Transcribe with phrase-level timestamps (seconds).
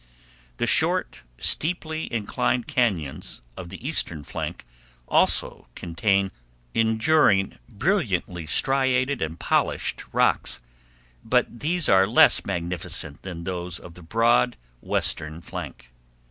[0.57, 4.65] The short, steeply inclined cañons of the eastern flank
[5.07, 6.31] also contain
[6.73, 10.59] enduring, brilliantly striated and polished rocks,
[11.23, 15.91] but these are less magnificent than those of the broad western flank.